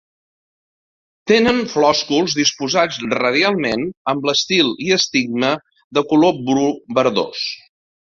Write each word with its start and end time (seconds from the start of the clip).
Tenen 1.31 1.59
flòsculs 1.73 2.35
disposats 2.39 2.97
radialment 3.13 3.83
amb 4.13 4.25
l'estil 4.29 4.71
i 4.87 4.89
estigma 4.97 5.53
de 5.99 6.05
color 6.15 6.41
bru 6.49 6.65
verdós. 7.01 7.45